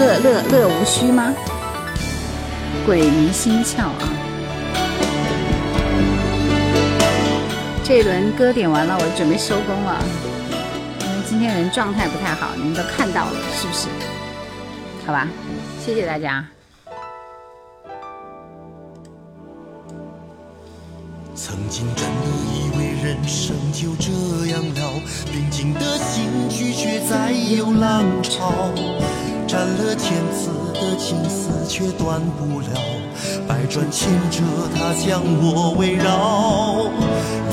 [0.00, 1.32] 乐乐乐无虚吗？
[2.84, 4.23] 《鬼迷心窍》啊。
[7.86, 10.02] 这一轮歌点完了，我准备收工了，
[11.00, 13.88] 因为今天人状态不太好，你们都看到了，是不是？
[15.06, 15.28] 好吧，
[15.84, 16.42] 谢谢大家。
[21.34, 24.10] 曾经真的以为人生就这
[24.46, 28.50] 样了，平静的心拒绝再有浪潮，
[29.46, 32.93] 斩了千次的情丝却断不了。
[33.48, 34.42] 百转千折，
[34.74, 36.90] 它将我围绕。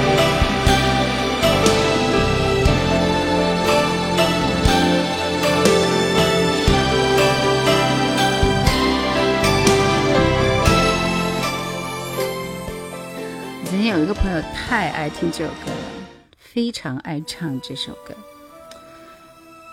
[14.01, 15.91] 有个朋友太爱听这首歌了，
[16.35, 18.15] 非常爱唱这首歌。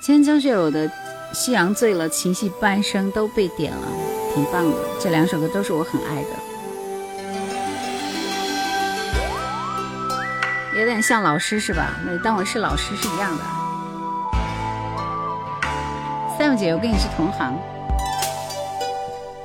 [0.03, 0.87] 今天张学友的
[1.33, 3.89] 《夕阳醉了》，情系半生都被点了，
[4.35, 4.77] 挺棒的。
[5.01, 6.17] 这两首歌都是我很爱
[10.75, 11.99] 的，有点像老师是吧？
[12.07, 13.45] 那当我是老师是一样的。
[16.39, 17.57] Sam 姐，我跟你是同行。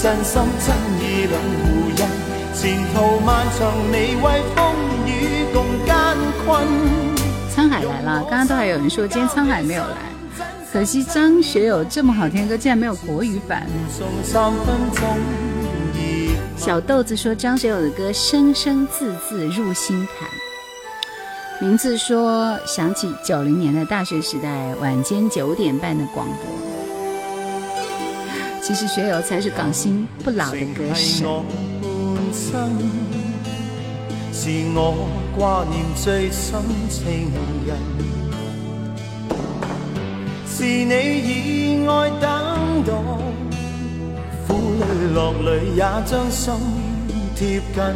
[0.00, 1.40] 真真心意两
[7.52, 9.96] 沧海来了，刚刚都还有人说今天沧海没有来。
[10.72, 13.66] 可惜张学友这么好听的歌竟然没有国语版。
[16.56, 20.28] 小豆子说张学友的歌声声字字入心坎。
[21.68, 26.67] 名字说想起九零年的大学时代，晚间九点半的广播。
[28.68, 31.42] 其实学友才是港星不老的歌星是我
[31.80, 32.60] 本性
[34.30, 36.60] 是我挂念最深
[36.90, 37.32] 情
[37.66, 37.78] 人
[40.46, 43.02] 是你以外等动
[44.46, 46.52] 苦泪落泪也将心
[47.34, 47.94] 贴近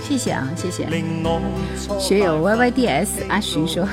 [0.09, 0.89] 谢谢啊，谢谢
[2.01, 3.87] 学友 Y Y D S 阿寻说，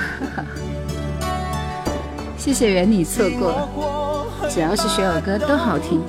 [2.39, 6.01] 谢谢缘你错过，只要是学友歌都好听。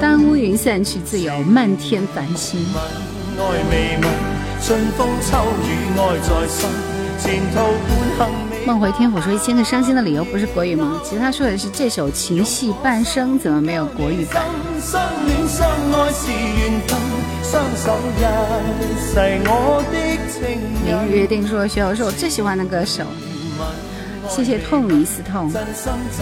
[0.00, 2.66] 当乌云散去，自有漫天繁星。
[8.66, 11.00] 梦回天府说一千个伤心的理由不是国语吗？
[11.02, 14.44] 其实他说的是这首《情系半生》，怎么没有国语版？
[20.84, 23.02] 明日约定说薛友是我最喜欢的歌手，
[24.28, 25.50] 谢谢痛一思痛。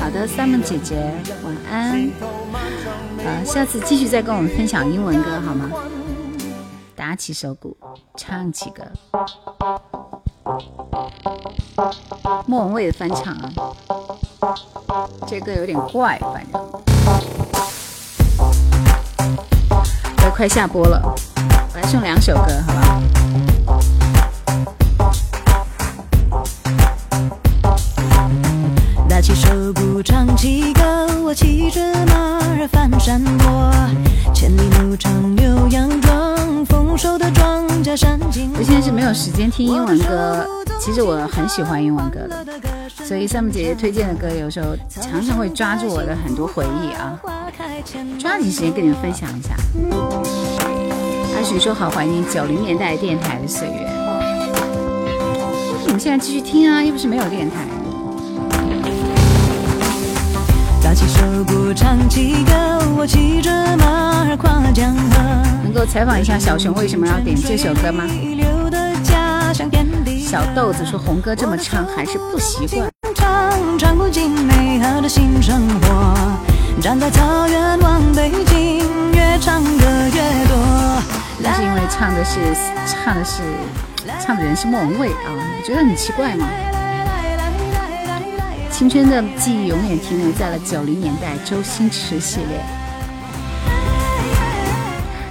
[0.00, 0.94] 好的，三梦姐姐
[1.44, 2.08] 晚安。
[3.26, 5.70] 啊，下次继续再跟我们分享英文歌好吗？
[6.94, 7.76] 打起手鼓，
[8.16, 8.84] 唱起歌。
[12.46, 13.76] 莫文蔚的翻唱啊，
[15.26, 16.62] 这歌有点怪，反正
[20.24, 23.57] 我快下播了，我还剩两首歌，好吧。
[29.20, 29.48] 起手
[31.26, 33.20] 我骑着马儿翻山
[34.32, 35.90] 千里羊
[36.64, 40.46] 丰收的庄稼我现在是没有时间听英文歌，
[40.80, 42.46] 其实我很喜欢英文歌的，
[43.04, 47.18] 所以 a 木姐姐推荐的歌有时候常常会抓住我的很多回忆啊，
[48.18, 49.54] 抓紧时间跟你们分享一下。
[51.36, 53.90] 阿许说好怀念九零年代电台的岁月，
[55.84, 57.68] 你们现在继续听啊，又不是没有电台。
[60.94, 65.18] 起起手鼓，唱歌，我骑着马儿跨江河。
[65.62, 68.04] 能够采访一下小熊为什么要点这首歌吗？
[70.30, 72.88] 小豆子说红哥这么唱还是不习惯。
[73.78, 76.14] 唱不尽美好的新生活，
[76.80, 78.78] 站在草原望北京，
[79.12, 81.02] 越唱歌越多。
[81.42, 82.38] 那是因为唱的是
[82.86, 83.40] 唱的是
[84.20, 85.28] 唱的人是莫文蔚啊，
[85.64, 86.48] 觉得很奇怪嘛。
[88.78, 92.64] 青春的记忆永远停留在了九零年代周星驰系列。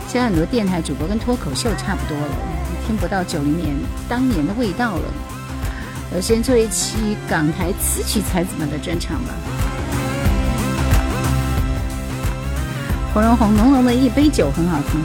[0.10, 2.36] 现在很多电台主播跟脱口秀差不多了，
[2.86, 3.74] 听不到九零年
[4.10, 5.14] 当年的味道了。
[6.14, 9.34] 我先做一期港台词曲才子们的专场吧。
[13.14, 15.00] 红蓉红浓浓的，一杯酒很好听。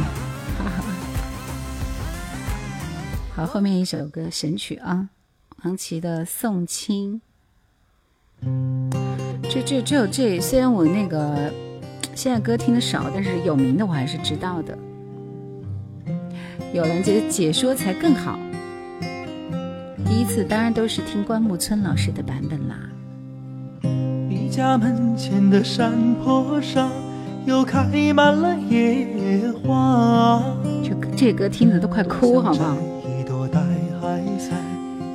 [3.37, 5.11] 好，后面一首歌神曲啊，
[5.63, 7.21] 黄绮的《送亲》。
[9.51, 11.35] 这这这这，虽然我那个
[12.15, 14.77] 现在歌听的少，但是有名的我还是知道的。
[16.73, 18.39] 有了这解说才更好。
[20.07, 22.77] 第一次当然都是听关牧村老师的版本啦。
[24.29, 26.91] 你家门前的山坡上
[27.47, 27.85] 又开
[28.15, 30.43] 满了野花。
[30.83, 32.77] 这这歌听着都快哭，好不好？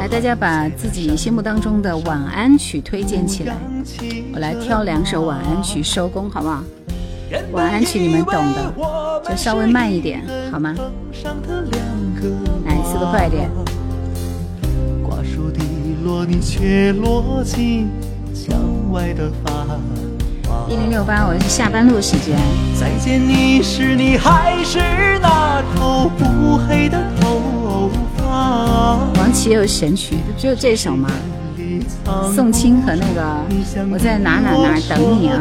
[0.00, 3.54] 来，大家把自己心目当中的晚安曲推荐起来，
[4.32, 6.64] 我来挑两首晚安曲收工，好不好？
[7.52, 8.72] 晚安曲你们懂的，
[9.28, 10.74] 就稍微慢一点，好吗？
[12.64, 13.50] 来，速度快一点。
[20.66, 22.38] 一零六八，我是下班路时间。
[22.80, 26.10] 再见你你时，还是那头
[26.66, 26.98] 黑的
[29.14, 31.08] 王琦有神曲，就这首嘛。
[32.34, 33.44] 宋清和那个
[33.92, 35.40] 我在哪哪哪等你啊！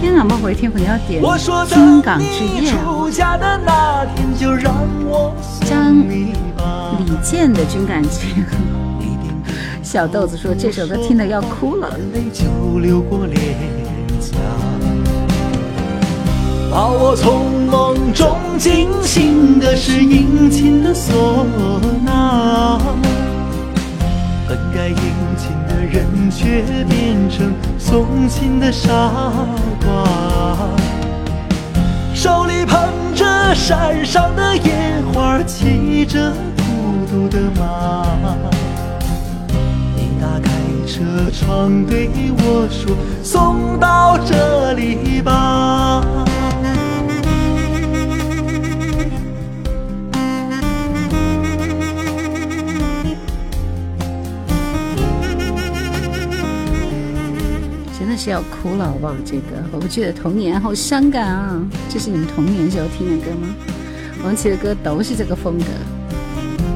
[0.00, 1.20] 天啊，莫回天能要点
[1.68, 4.06] 金港之夜啊！
[5.64, 6.32] 将李
[7.22, 8.42] 健的《军港之夜》。
[9.82, 11.98] 小豆子说这首歌听的要哭了。
[16.72, 21.44] 把我从梦中惊醒的是迎亲的唢
[22.02, 22.78] 呐，
[24.48, 24.96] 本该迎
[25.36, 28.88] 亲的人却变成送亲的傻
[29.84, 30.08] 瓜，
[32.14, 32.80] 手里捧
[33.14, 34.72] 着山上的野
[35.12, 38.06] 花，骑着孤独的马，
[39.94, 40.50] 你打开
[40.86, 41.00] 车
[41.32, 42.08] 窗对
[42.38, 46.02] 我说：“送到这里吧。”
[58.24, 59.12] 是要哭了，好不好？
[59.24, 59.42] 这个
[59.72, 63.48] 我不记得童年好伤感啊，这是你们童年时候听的歌吗？
[64.24, 65.64] 王琦的歌都是这个风格。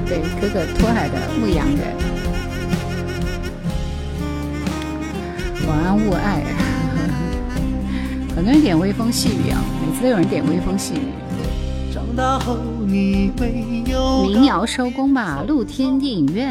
[0.08, 1.94] 对，哥哥托海的牧羊人，
[5.68, 6.42] 晚安勿爱。
[8.34, 11.12] 很多人点微风细雨啊，每次都有人点微风细雨。
[14.28, 16.50] 民谣收工吧，露天电影院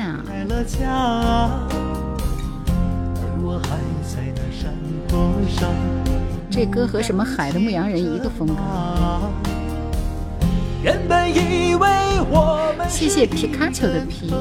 [0.87, 1.74] 啊。
[6.49, 8.55] 这歌和什么海的牧羊人一个风格。
[12.87, 14.31] 谢谢皮卡丘的皮。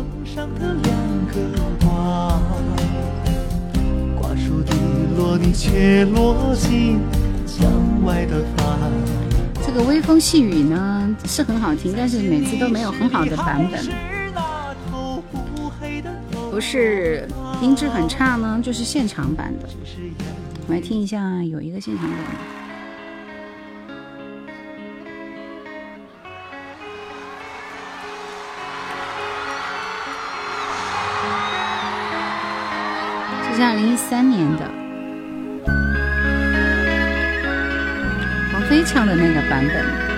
[9.67, 13.85] 这个微风细雨呢是很好听，但是每次都没有很好的版本。
[16.51, 17.27] 不是
[17.61, 19.69] 音质很差呢，就是现场版的。
[20.67, 22.19] 我们来听一下有一个现场版，
[33.55, 34.71] 是二零一三年的，
[38.55, 40.15] 王菲唱的那个版本。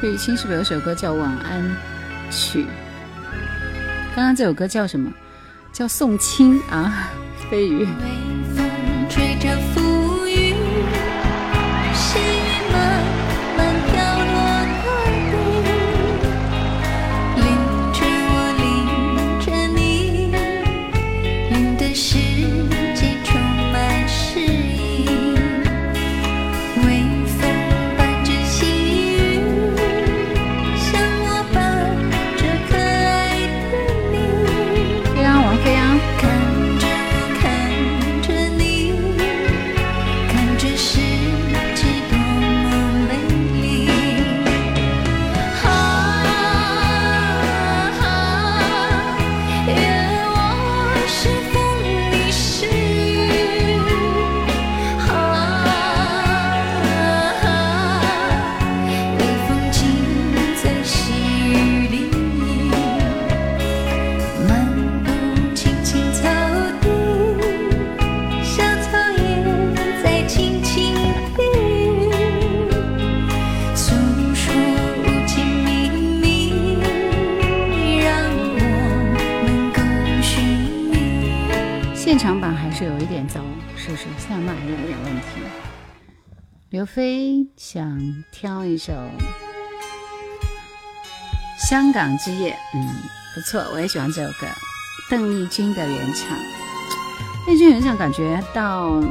[0.00, 1.76] 费玉清是不是有首歌叫《晚安
[2.30, 2.60] 曲》？
[4.16, 5.12] 刚刚这首歌叫什么？
[5.74, 7.10] 叫《送亲》啊，
[7.50, 7.86] 飞鱼。
[82.86, 83.40] 有一点糟，
[83.76, 84.04] 是不是？
[84.20, 85.40] 唱麦也有点问题。
[86.70, 87.98] 刘飞想
[88.30, 88.92] 挑一首
[91.68, 92.86] 《香港之夜》，嗯，
[93.34, 94.46] 不错，我也喜欢这首歌，
[95.10, 96.38] 邓丽君的原唱。
[97.48, 99.02] 丽君原唱感觉到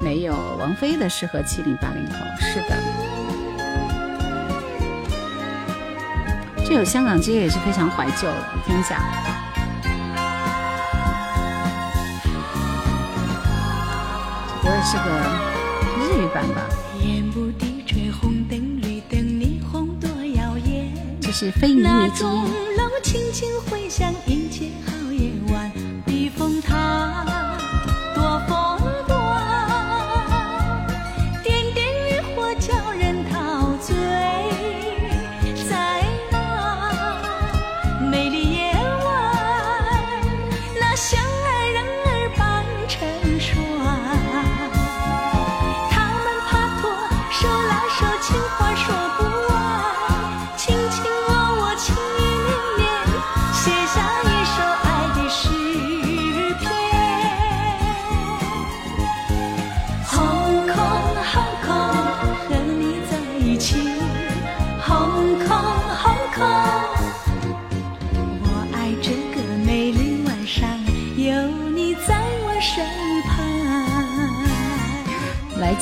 [0.00, 2.82] 没有王菲的适合七零八零后，是的。
[6.64, 9.44] 这首《香港之夜》也是非常怀旧的，听一下。
[14.88, 15.02] 是个
[15.98, 16.62] 日语版吧，
[21.20, 22.24] 这是非轻靡之
[24.30, 24.45] 音。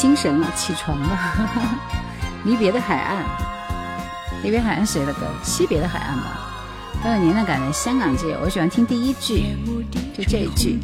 [0.05, 1.19] 精神了，起床了。
[2.45, 3.25] 离别的海岸，
[4.43, 5.21] 离别海岸谁的歌？
[5.43, 6.53] 惜别的海岸吧。
[7.03, 9.57] 很有年代感的《香港街》，我喜欢听第一句，
[10.15, 10.79] 就这一句。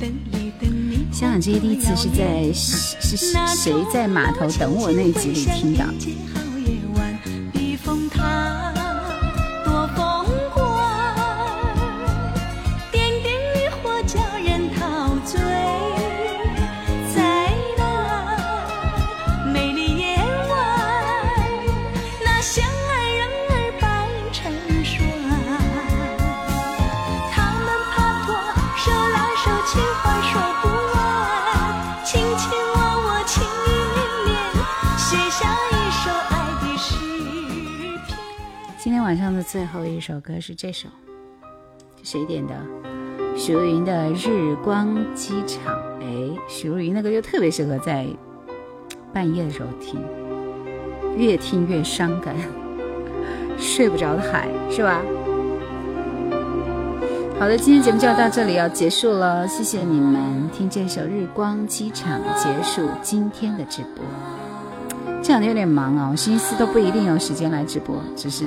[1.13, 6.40] 《香港街》第一次是在是是谁在码头等我那集里听的。
[39.61, 40.89] 最后一首歌是这首，
[42.03, 42.55] 谁点的？
[43.37, 45.77] 许茹芸的《日光机场》。
[46.01, 48.07] 哎，许茹芸那个又特别适合在
[49.13, 50.01] 半夜的时候听，
[51.15, 52.35] 越听越伤感。
[53.61, 55.03] 睡不着的海是吧？
[57.39, 64.03] 好的，今天节目就要到这里要结束了，谢谢你们听这首《日光机场》，结束今天的直播。
[65.23, 68.47] 这两天有点忙啊，我星期四都不一定有时间来直播，只是。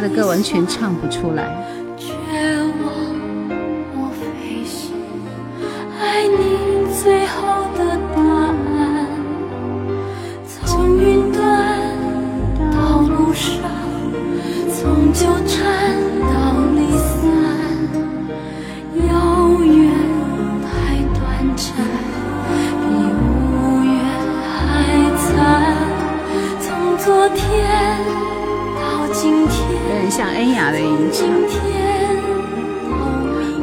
[0.00, 1.77] 他的歌完全唱不出来。
[30.18, 31.28] 像恩雅的吟唱，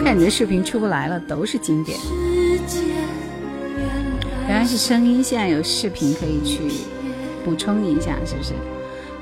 [0.06, 1.99] 看你的视频出不来了，都是经典。
[4.48, 6.61] 原来是声音，现在有视频可以去
[7.44, 8.53] 补充一下，是不是？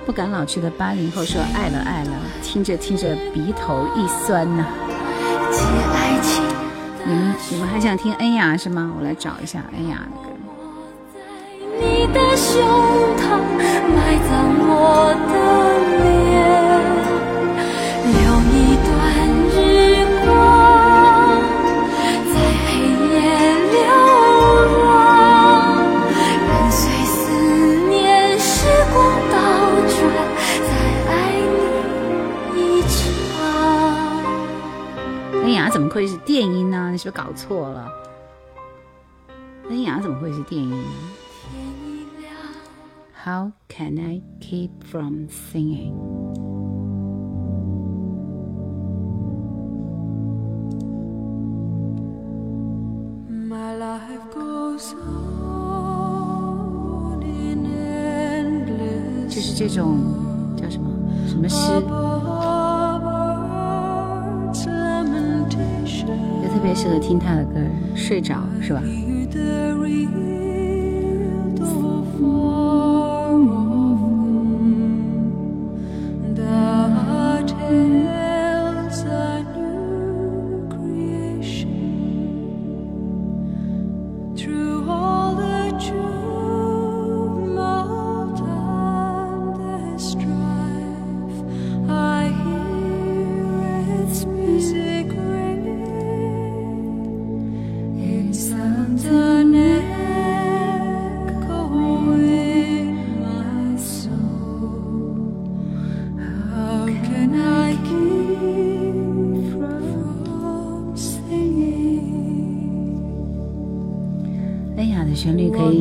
[0.05, 2.11] 不敢老去的八零后说爱了爱了，
[2.43, 4.67] 听着听着鼻头一酸呐。
[7.03, 8.93] 你们你们还想听恩雅是吗？
[8.99, 10.05] 我来找一下恩雅
[14.69, 16.12] 的歌。
[35.93, 36.89] 会是电音呢？
[36.91, 37.87] 你是不是搞错了？
[39.69, 40.83] 恩雅怎么会是电音
[43.23, 45.93] ？How can I keep from singing？
[59.29, 59.99] 就是这种
[60.57, 60.89] 叫什么
[61.27, 62.12] 什么诗？
[66.65, 67.55] 特别适合听他的歌，
[67.93, 68.81] 睡着是吧？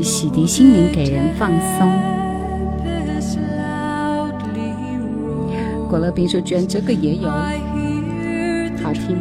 [0.03, 1.49] 洗涤心灵，给人放
[1.79, 1.89] 松。
[5.89, 9.15] 果乐冰说：“娟，这个也有，好听，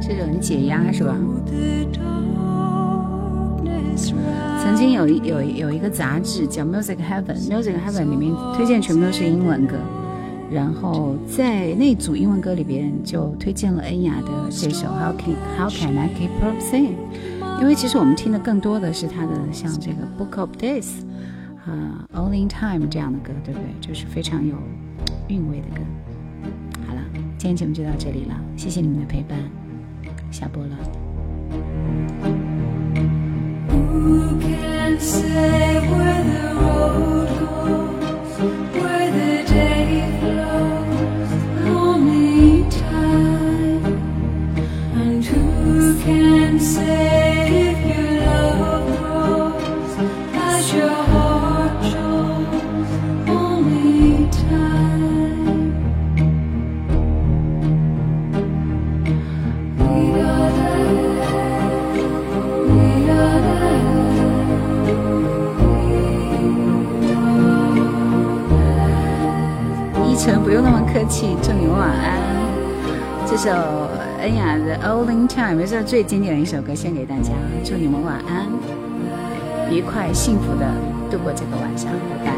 [0.00, 1.16] 这种很解压，是吧？”
[4.62, 9.74] 曾经有一有有一个杂志叫《Music Heaven》，《Music Heaven》里面推荐全部都是英文歌。
[10.50, 20.86] 然后在那组英文歌里边，就推荐了恩雅的这首《How Can How Can I Keep From Singing》，因为其实我们听的更多的是她的像这个《Book of Days》
[21.66, 23.66] 啊，《Only Time》这样的歌，对不对？
[23.80, 24.54] 就是非常有
[25.28, 25.82] 韵味的歌。
[26.86, 27.00] 好了，
[27.36, 29.38] 今天节目就到这里了，谢谢你们的陪伴，
[30.30, 30.62] 下播
[36.94, 37.47] 了。
[70.92, 72.16] 客气，祝你们晚安。
[73.26, 73.50] 这首
[74.20, 77.30] 恩雅的《Only Time》也是最经典的一首歌，献给大家。
[77.62, 78.46] 祝你们晚安，
[79.70, 80.66] 愉快幸福的
[81.10, 81.90] 度过这个晚上。
[81.92, 82.32] 拜拜。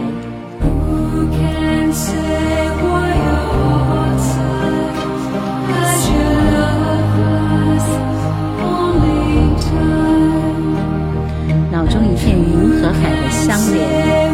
[11.71, 14.30] 脑中一片云和海的相连。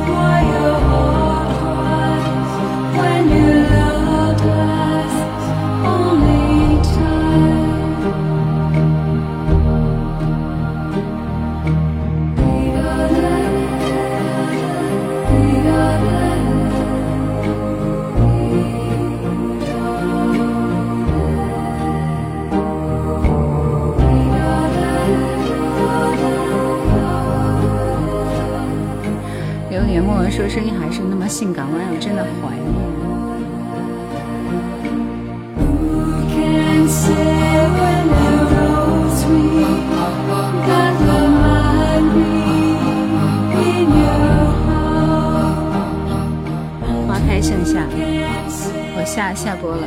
[49.49, 49.83] 下播了，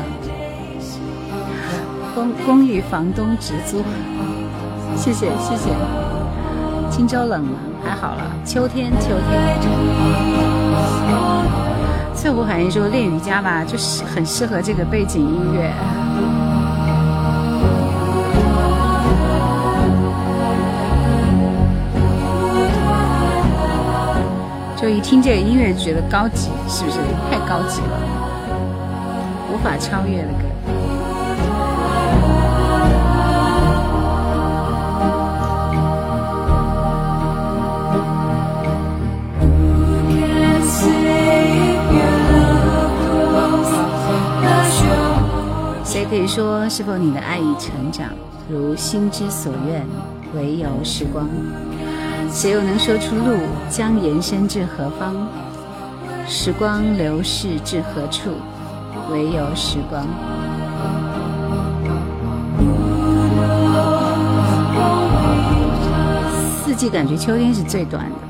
[2.16, 3.84] 公公寓房东直租，
[4.96, 5.70] 谢谢谢谢。
[6.90, 9.60] 荆州冷了，还好了，秋天秋天。
[12.16, 15.70] 翠湖海英说练瑜伽吧，就是很适合这个背景音乐。
[24.78, 26.98] 就一听这个音乐，觉得高级，是不是
[27.30, 28.09] 太高级了？
[29.60, 30.44] 无法超越的歌。
[45.86, 48.08] 谁可以说是否你的爱已成长，
[48.48, 49.86] 如心之所愿，
[50.34, 51.28] 唯有时光？
[52.32, 55.28] 谁又能说出路将延伸至何方，
[56.26, 58.30] 时光流逝至何处？
[59.12, 60.04] 唯有时光。
[66.64, 68.28] 四季感觉秋天是最短的。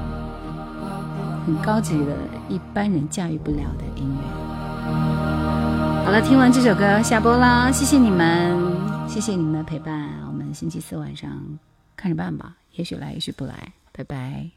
[1.46, 2.12] 很高级的，
[2.48, 6.04] 一般人驾驭不了的音乐。
[6.04, 8.56] 好了，听完这首歌下播啦，谢谢你们，
[9.06, 10.03] 谢谢你们的陪伴。
[10.54, 11.58] 星期四晚上，
[11.96, 14.50] 看着办吧，也许来，也许不来，拜拜。